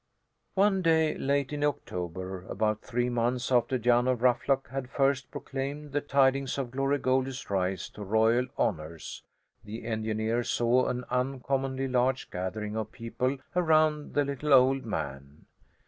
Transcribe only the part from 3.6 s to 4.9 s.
Jan of Ruffluck had